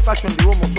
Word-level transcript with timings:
mutation 0.00 0.30
the 0.36 0.42
homo 0.42 0.69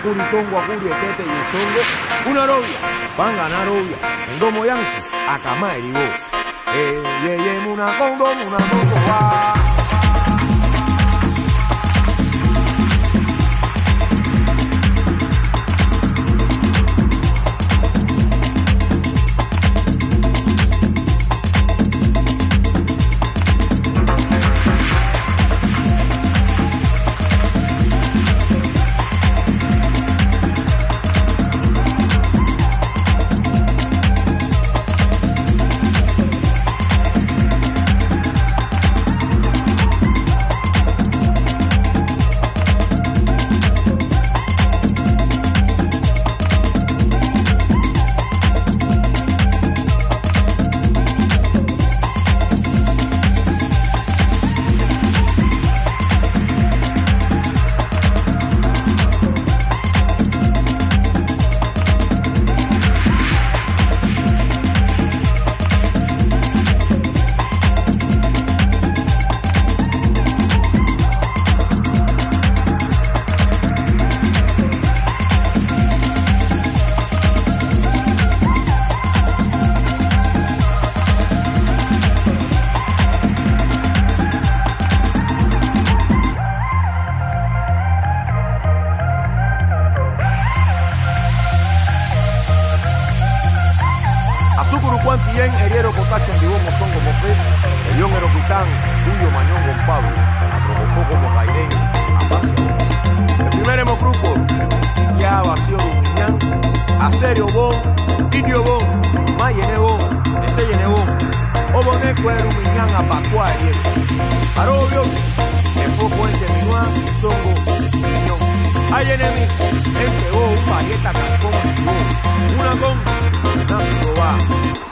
Akuri, 0.00 0.18
Etete 0.18 1.24
y 1.24 1.28
Usongo, 1.28 2.30
una 2.30 2.46
novia, 2.46 2.78
van 3.18 3.34
a 3.34 3.36
ganar 3.36 3.66
novia, 3.66 3.98
en 4.28 4.38
Domo 4.38 4.64
Yansu, 4.64 4.96
Akama 5.28 5.74
Eribo. 5.76 5.98
Eh, 6.72 7.02
ye, 7.22 7.58
una 7.68 7.98
congo, 7.98 8.30
una 8.30 8.56
congo, 8.56 9.49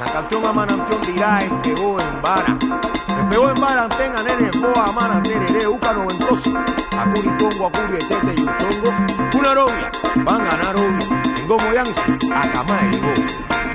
San 0.09 0.23
Campeón 0.23 0.47
a 0.47 0.53
Manantión 0.55 1.03
dirá, 1.03 1.39
él 1.41 1.51
pegó 1.63 2.01
en 2.01 2.23
vara. 2.23 2.57
Él 2.63 3.29
pegó 3.29 3.51
en 3.51 3.61
vara, 3.61 3.89
tenga 3.91 4.23
nene, 4.23 4.51
boa, 4.59 4.91
mana, 4.93 5.23
tereré, 5.23 5.69
uca 5.69 5.93
noventoso. 5.93 6.51
Acuri, 6.99 7.29
tongo, 7.37 7.67
acuri, 7.67 7.97
etete 7.97 8.35
y 8.39 8.43
usongo. 8.43 8.97
Una 9.39 9.55
novia, 9.55 9.91
van 10.25 10.41
a 10.41 10.45
ganar 10.57 10.77
obvio. 10.77 11.21
En 11.37 11.47
Gomo 11.47 11.73
Yansu, 11.75 12.01
a 12.35 12.51
Cama 12.51 12.79
y 12.91 12.97
Go. 12.97 13.09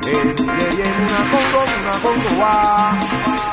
Eh, 0.06 0.36
yeah, 0.36 0.70
yeah, 0.72 1.08
una 1.08 1.30
congo, 1.30 1.66
una 1.82 1.94
congo, 2.02 2.42
va. 2.42 3.53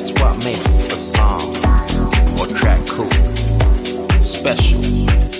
That's 0.00 0.18
what 0.18 0.34
makes 0.46 0.80
a 0.80 0.88
song 0.92 1.56
or 2.40 2.46
track 2.46 2.80
cool, 2.86 3.10
special. 4.22 5.39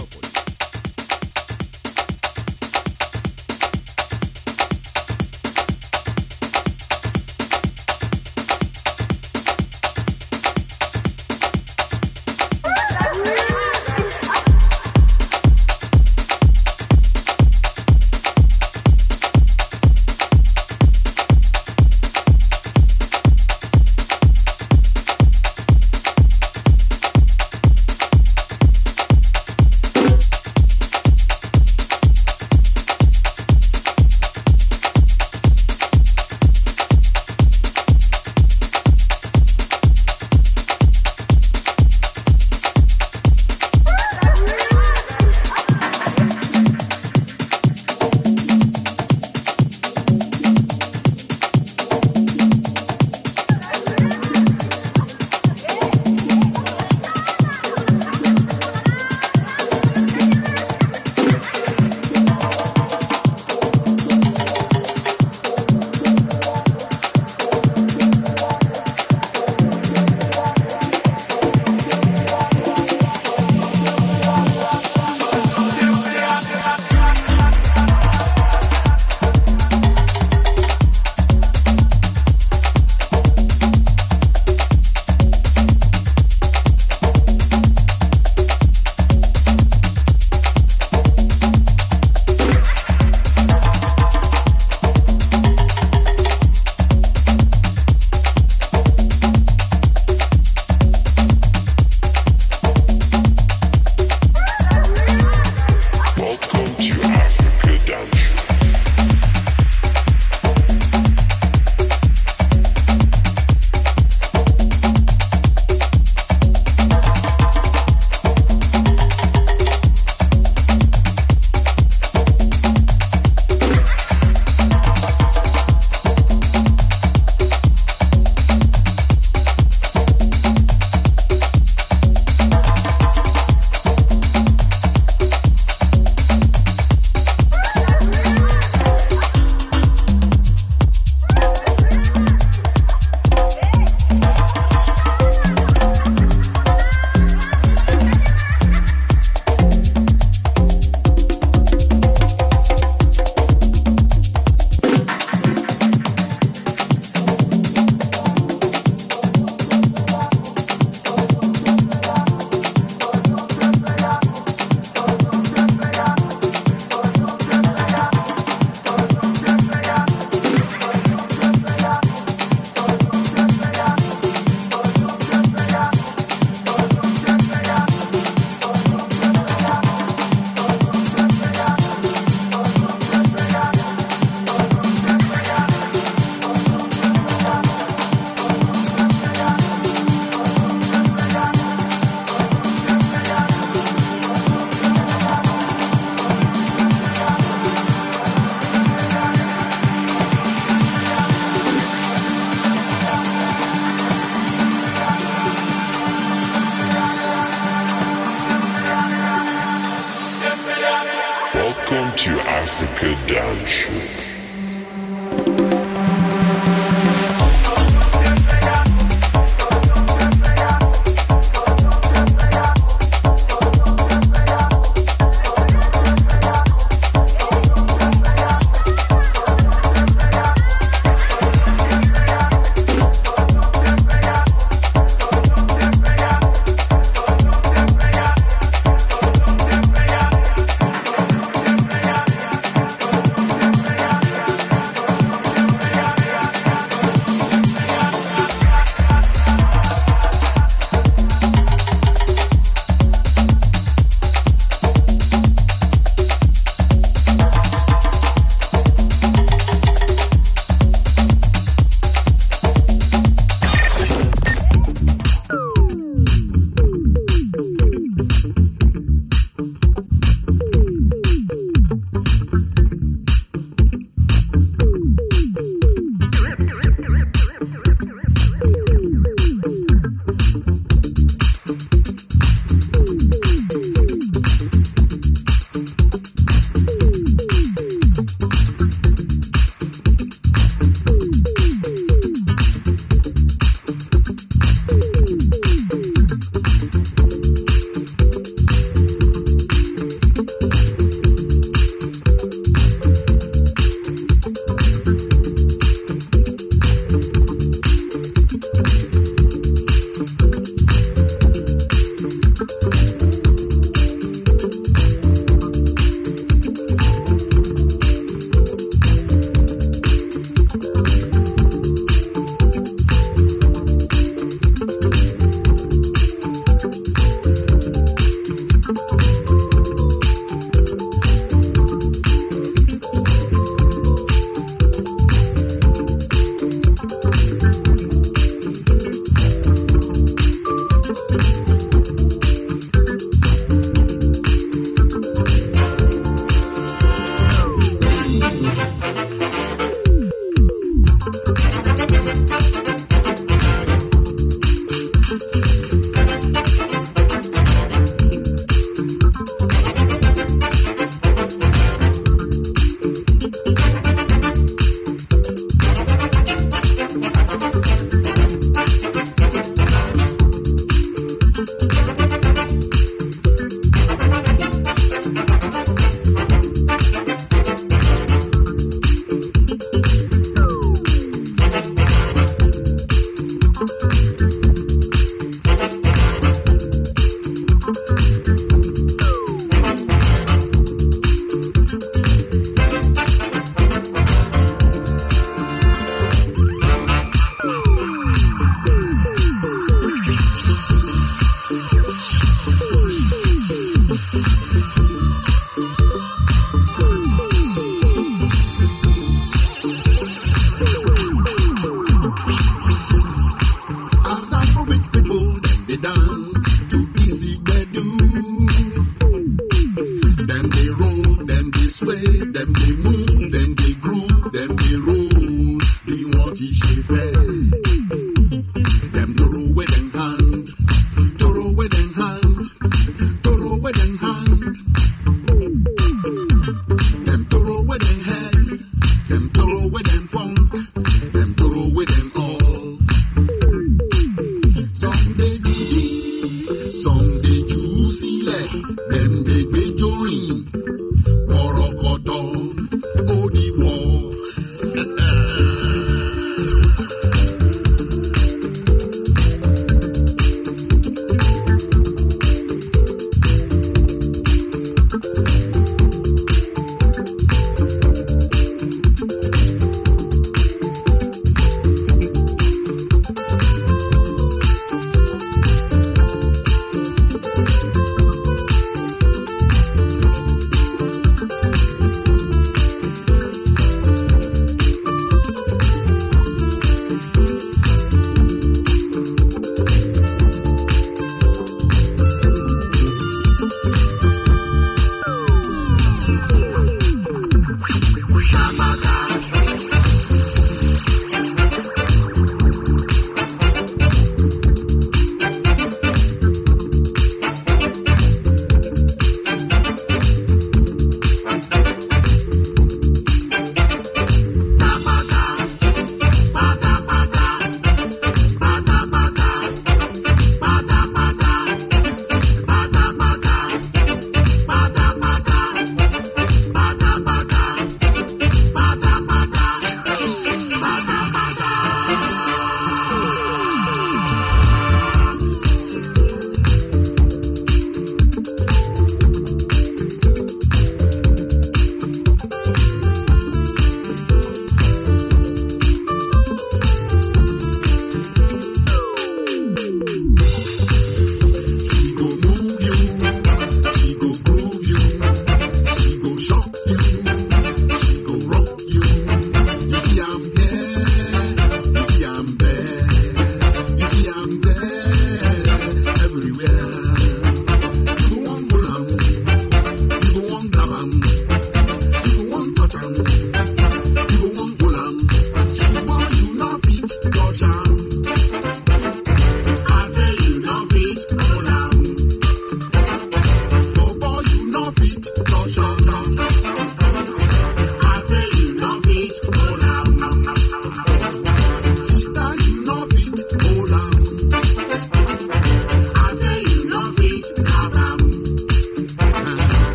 sílẹ̀. 448.17 448.63
Bẹ́ẹ̀ 449.09 449.50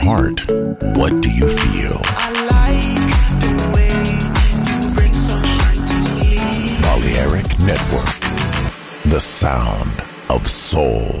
heart, 0.00 0.40
what 0.96 1.20
do 1.20 1.30
you 1.30 1.46
feel? 1.46 2.00
Balearic 6.80 7.58
Network, 7.60 8.20
the 9.04 9.20
sound 9.20 10.02
of 10.30 10.48
soul. 10.48 11.20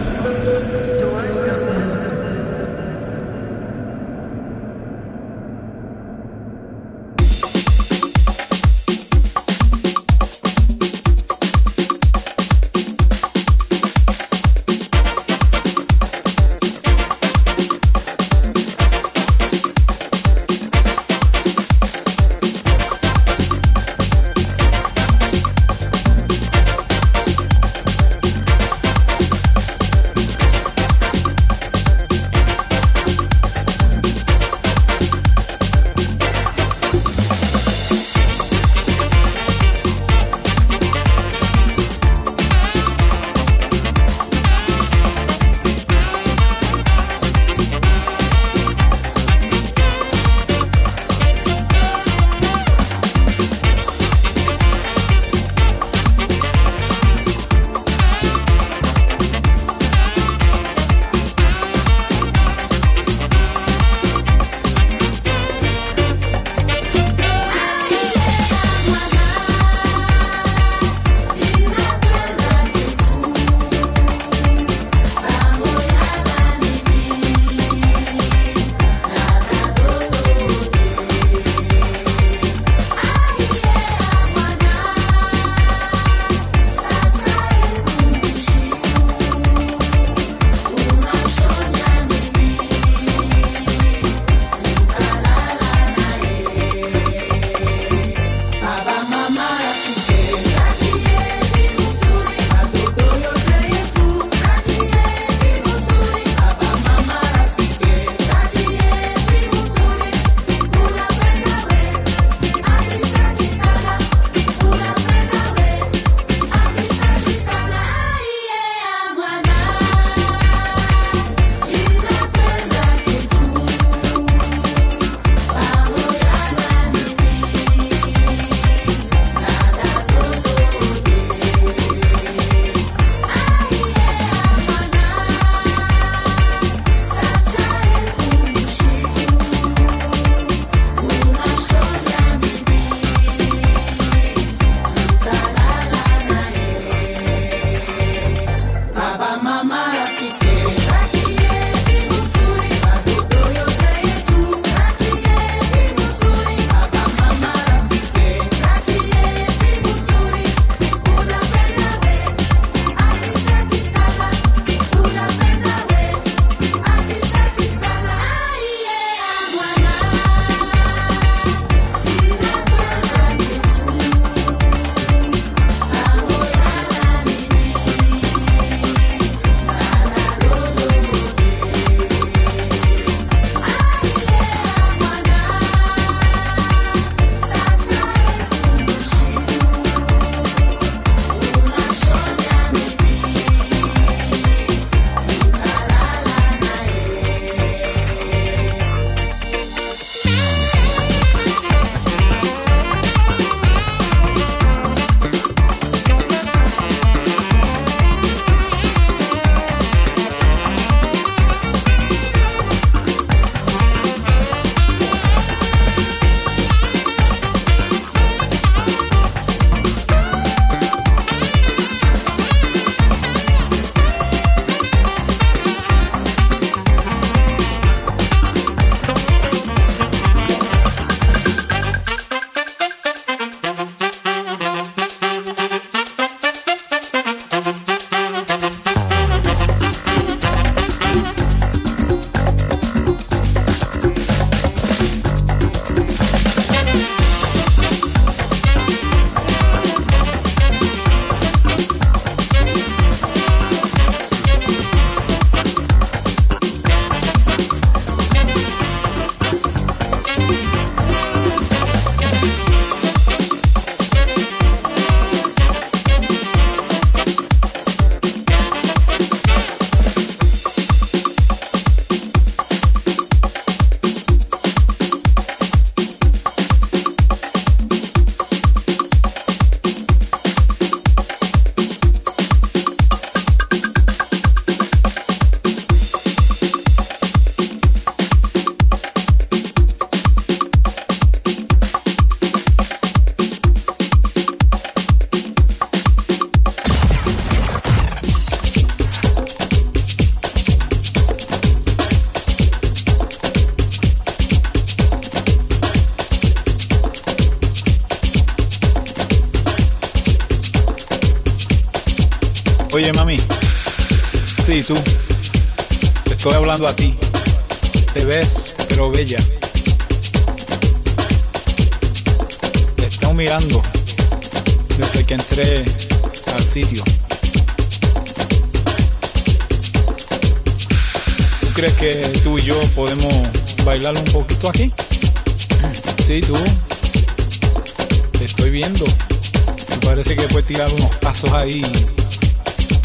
Pasos 341.19 341.51
ahí 341.51 341.81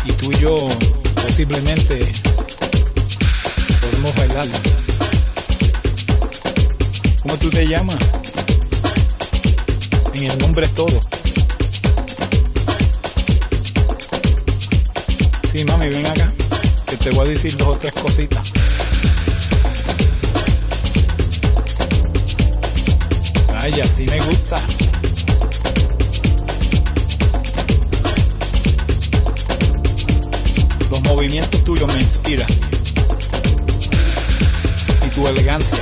y 0.04 0.12
tú 0.12 0.32
y 0.32 0.38
yo 0.38 0.57
posiblemente 1.22 2.12
podemos 3.80 4.14
bailar. 4.14 4.46
¿Cómo 7.22 7.36
tú 7.38 7.50
te 7.50 7.66
llamas? 7.66 7.98
En 10.14 10.30
el 10.30 10.38
nombre 10.38 10.66
es 10.66 10.74
todo. 10.74 11.00
Sí, 15.50 15.64
mami, 15.64 15.88
ven 15.88 16.07
acá, 16.07 16.28
que 16.86 16.96
te 16.96 17.11
voy 17.11 17.26
a 17.26 17.30
decir 17.30 17.57
dos 17.57 17.76
o 17.76 17.78
tres 17.78 17.92
cositas. 17.94 18.52
Ay, 23.59 23.80
así 23.80 24.04
me 24.04 24.20
gusta. 24.20 24.61
Los 31.26 31.32
movimientos 31.32 31.64
tuyos 31.64 31.92
me 31.92 32.00
inspiran. 32.00 32.46
Y 35.04 35.08
tu 35.08 35.26
elegancia. 35.26 35.76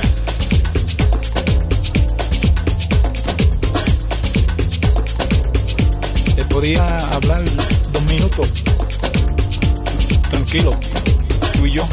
Te 6.35 6.45
podía 6.45 6.97
hablar 7.13 7.45
dos 7.91 8.03
minutos. 8.05 8.53
Tranquilo. 10.31 10.71
Tú 11.53 11.67
y 11.67 11.73
yo. 11.73 11.87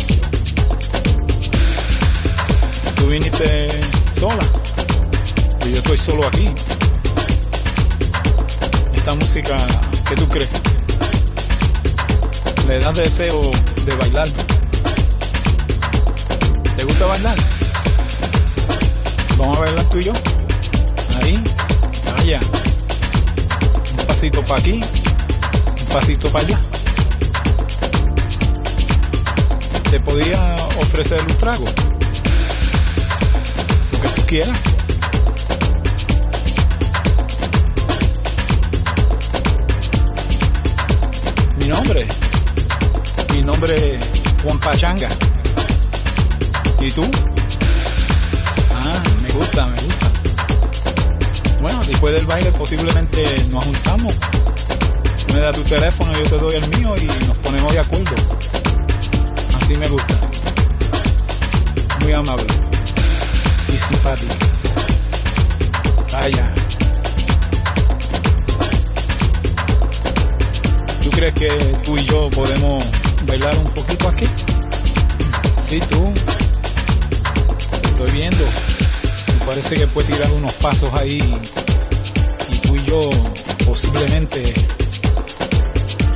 Tú 2.97 3.07
viniste 3.09 3.69
sola. 4.19 4.49
Y 5.67 5.73
yo 5.73 5.77
estoy 5.77 5.99
solo 5.99 6.27
aquí. 6.27 6.47
Esta 8.95 9.15
música, 9.15 9.59
¿qué 10.09 10.15
tú 10.15 10.27
crees? 10.27 10.72
Le 12.73 12.79
das 12.79 12.97
deseo 12.97 13.53
de 13.85 13.95
bailar. 13.97 14.29
¿Te 16.75 16.85
gusta 16.85 17.05
bailar? 17.07 17.37
Vamos 19.37 19.59
a 19.59 19.61
bailar 19.61 19.85
tú 19.91 19.99
y 19.99 20.05
yo. 20.05 20.13
Ahí, 21.21 21.45
allá. 22.17 22.41
Un 23.99 24.07
pasito 24.07 24.43
para 24.47 24.61
aquí, 24.61 24.81
un 25.81 25.87
pasito 25.93 26.33
para 26.33 26.47
allá. 26.47 26.61
Te 29.91 30.01
podía 30.01 30.57
ofrecer 30.81 31.21
un 31.29 31.37
trago. 31.37 31.67
Lo 33.93 34.01
que 34.01 34.09
tú 34.09 34.23
quieras. 34.27 34.59
Mi 41.59 41.69
nombre 41.69 42.32
mi 43.43 43.47
nombre 43.47 43.75
es 43.75 44.11
Juan 44.45 44.57
Pachanga. 44.61 45.09
¿Y 46.81 46.93
tú? 46.93 47.05
Ah, 48.73 49.03
me 49.21 49.31
gusta, 49.31 49.67
me 49.67 49.83
gusta. 49.83 50.11
Bueno, 51.61 51.81
después 51.85 52.15
del 52.15 52.27
baile 52.27 52.53
posiblemente 52.53 53.45
nos 53.51 53.65
juntamos. 53.65 54.15
me 55.35 55.41
das 55.41 55.57
tu 55.57 55.65
teléfono, 55.65 56.13
yo 56.13 56.23
te 56.23 56.39
doy 56.39 56.55
el 56.55 56.69
mío 56.79 56.95
y 56.97 57.27
nos 57.27 57.39
ponemos 57.39 57.73
de 57.73 57.81
acuerdo. 57.81 58.15
Así 59.61 59.75
me 59.75 59.89
gusta. 59.89 60.15
Muy 62.03 62.13
amable. 62.13 62.47
Y 63.69 63.73
simpático. 63.73 64.35
Vaya. 66.13 66.55
¿Tú 71.03 71.11
crees 71.11 71.35
que 71.35 71.49
tú 71.85 71.99
y 71.99 72.05
yo 72.05 72.31
podemos 72.31 73.02
bailar 73.27 73.57
un 73.59 73.71
poquito 73.71 74.09
aquí? 74.09 74.25
Sí, 75.61 75.81
tú. 75.89 76.13
Estoy 77.85 78.11
viendo. 78.13 78.45
Me 79.39 79.47
parece 79.47 79.75
que 79.75 79.87
puedes 79.87 80.11
tirar 80.11 80.31
unos 80.33 80.53
pasos 80.55 80.91
ahí 80.95 81.41
y 82.51 82.59
tú 82.59 82.77
y 82.77 82.85
yo 82.85 83.11
posiblemente 83.65 84.55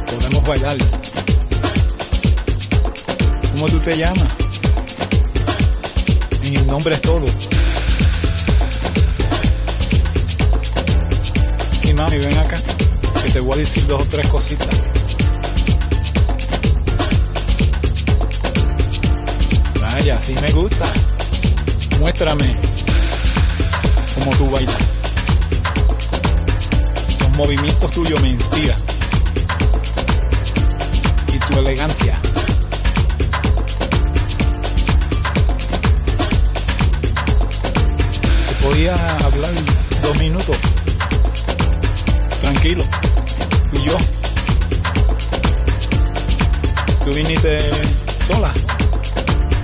podemos 0.07 0.45
bailar. 0.45 0.77
¿Cómo 3.53 3.67
tú 3.67 3.79
te 3.79 3.97
llamas? 3.97 4.33
En 6.43 6.57
el 6.57 6.67
nombre 6.67 6.95
es 6.95 7.03
todo. 7.03 7.27
Sí, 11.81 11.93
mami, 11.95 12.19
ven 12.19 12.39
acá, 12.39 12.57
que 13.23 13.31
te 13.31 13.41
voy 13.41 13.55
a 13.55 13.57
decir 13.59 13.87
dos 13.87 14.07
o 14.07 14.11
tres 14.11 14.29
cositas. 14.29 14.96
Sí 20.07 20.37
me 20.41 20.53
gusta. 20.53 20.87
Muéstrame 21.99 22.55
cómo 24.15 24.37
tú 24.37 24.49
bailas. 24.49 24.77
Los 27.21 27.37
movimientos 27.37 27.91
tuyos 27.91 28.23
me 28.23 28.29
inspiran. 28.29 28.79
Y 31.35 31.39
tu 31.39 31.59
elegancia. 31.59 32.21
Te 38.49 38.55
podía 38.65 38.95
hablar 39.25 39.51
dos 40.03 40.19
minutos. 40.21 40.57
Tranquilo. 42.41 42.85
Tú 43.71 43.77
y 43.77 43.85
yo. 43.87 43.99
Tú 47.05 47.13
viniste 47.13 47.59
sola. 48.29 48.55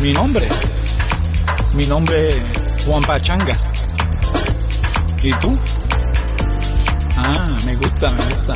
Mi 0.00 0.12
nombre. 0.12 0.46
Mi 1.74 1.86
nombre 1.86 2.28
es 2.28 2.42
Juan 2.84 3.02
Pachanga. 3.04 3.56
¿Y 5.22 5.32
tú? 5.34 5.54
Ah, 7.16 7.56
me 7.64 7.74
gusta, 7.76 8.10
me 8.10 8.34
gusta. 8.34 8.54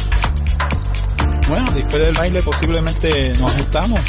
Bueno, 1.49 1.73
después 1.73 1.99
del 1.99 2.15
baile 2.15 2.43
posiblemente 2.43 3.33
nos 3.39 3.53
juntamos. 3.53 4.01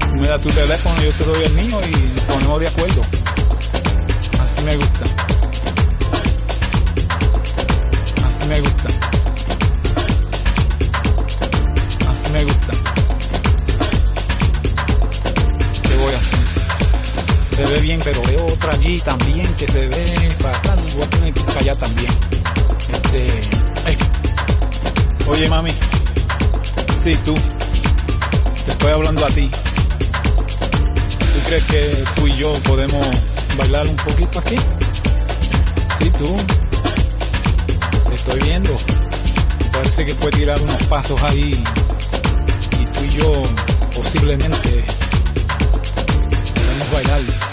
Tú 0.00 0.20
me 0.20 0.28
das 0.28 0.40
tu 0.40 0.50
teléfono, 0.50 1.02
yo 1.02 1.12
te 1.12 1.24
doy 1.24 1.42
el 1.44 1.54
mío 1.54 1.80
y 1.86 2.12
nos 2.12 2.24
ponemos 2.24 2.60
de 2.60 2.68
acuerdo. 2.68 3.00
Así 4.40 4.62
me 4.62 4.76
gusta. 4.76 5.04
Así 8.26 8.48
me 8.48 8.60
gusta. 8.60 8.88
Así 12.08 12.32
me 12.32 12.44
gusta. 12.44 12.97
Voy 16.08 16.14
a 16.14 16.18
hacer? 16.18 16.38
Se 17.54 17.64
ve 17.64 17.80
bien, 17.80 18.00
pero 18.02 18.22
veo 18.22 18.46
otra 18.46 18.72
allí 18.72 18.98
también 19.00 19.46
que 19.54 19.66
se 19.66 19.88
ve 19.88 20.36
fatal. 20.38 20.78
Voy 20.94 21.02
a 21.02 21.10
tener 21.10 21.34
que 21.34 21.58
allá 21.58 21.74
también. 21.74 22.12
Este. 22.92 23.28
Oye, 25.26 25.48
mami. 25.48 25.70
Sí, 27.02 27.16
tú. 27.24 27.34
Te 28.64 28.70
estoy 28.70 28.92
hablando 28.92 29.26
a 29.26 29.28
ti. 29.28 29.50
¿Tú 31.34 31.40
crees 31.46 31.64
que 31.64 32.04
tú 32.14 32.26
y 32.26 32.36
yo 32.36 32.52
podemos 32.62 33.06
bailar 33.56 33.86
un 33.86 33.96
poquito 33.96 34.38
aquí? 34.38 34.56
Sí, 35.98 36.10
tú. 36.10 36.36
estoy 38.14 38.40
viendo. 38.40 38.76
Parece 39.72 40.06
que 40.06 40.14
puede 40.14 40.38
tirar 40.38 40.60
unos 40.60 40.82
pasos 40.84 41.22
ahí 41.24 41.62
y 42.80 42.84
tú 42.84 43.04
y 43.04 43.10
yo 43.10 43.42
posiblemente 43.94 44.84
podemos 46.98 47.47